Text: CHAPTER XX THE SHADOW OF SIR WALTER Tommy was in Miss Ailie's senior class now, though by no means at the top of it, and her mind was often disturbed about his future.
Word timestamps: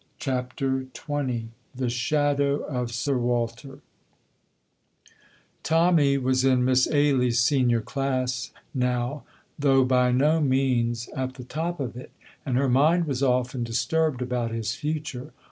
CHAPTER 0.17 0.87
XX 0.95 1.49
THE 1.75 1.91
SHADOW 1.91 2.63
OF 2.67 2.91
SIR 2.91 3.19
WALTER 3.19 3.79
Tommy 5.61 6.17
was 6.17 6.43
in 6.43 6.65
Miss 6.65 6.87
Ailie's 6.91 7.39
senior 7.39 7.81
class 7.81 8.49
now, 8.73 9.21
though 9.59 9.85
by 9.85 10.11
no 10.11 10.39
means 10.41 11.07
at 11.09 11.35
the 11.35 11.43
top 11.43 11.79
of 11.79 11.95
it, 11.95 12.09
and 12.47 12.57
her 12.57 12.67
mind 12.67 13.05
was 13.05 13.21
often 13.21 13.63
disturbed 13.63 14.23
about 14.23 14.49
his 14.49 14.73
future. 14.73 15.33